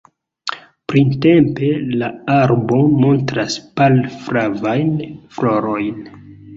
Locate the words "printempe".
0.93-1.69